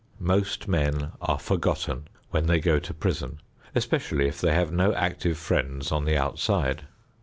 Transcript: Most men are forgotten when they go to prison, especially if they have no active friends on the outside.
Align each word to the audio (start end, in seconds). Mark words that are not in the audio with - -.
Most 0.17 0.67
men 0.67 1.11
are 1.21 1.37
forgotten 1.37 2.07
when 2.31 2.47
they 2.47 2.59
go 2.59 2.79
to 2.79 2.91
prison, 2.91 3.39
especially 3.75 4.27
if 4.27 4.41
they 4.41 4.51
have 4.55 4.71
no 4.71 4.95
active 4.95 5.37
friends 5.37 5.91
on 5.91 6.05
the 6.05 6.17
outside. 6.17 6.87